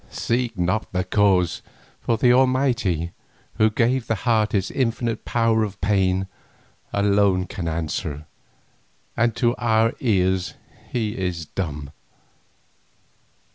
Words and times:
Seek 0.09 0.57
not 0.57 0.91
the 0.93 1.03
cause, 1.03 1.61
for 1.99 2.17
the 2.17 2.33
Almighty 2.33 3.11
Who 3.59 3.69
gave 3.69 4.07
the 4.07 4.15
heart 4.15 4.55
its 4.55 4.71
infinite 4.71 5.25
power 5.25 5.63
of 5.63 5.79
pain 5.79 6.25
alone 6.91 7.45
can 7.45 7.67
answer, 7.67 8.25
and 9.15 9.35
to 9.35 9.55
our 9.57 9.93
ears 9.99 10.55
He 10.91 11.11
is 11.15 11.45
dumb. 11.45 11.91